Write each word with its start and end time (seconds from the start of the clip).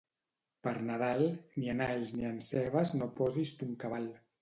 Per 0.67 0.73
Nadal, 0.87 1.21
ni 1.59 1.71
en 1.75 1.85
alls 1.89 2.17
ni 2.17 2.29
en 2.33 2.43
cebes 2.49 2.97
no 2.99 3.13
posis 3.23 3.57
ton 3.63 3.81
cabal. 3.87 4.15